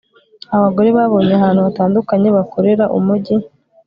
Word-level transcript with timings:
abagore 0.55 0.89
babonye 0.97 1.31
ahantu 1.39 1.61
hatandukanye 1.67 2.27
bakorera 2.37 2.85
umujyi 2.97 3.35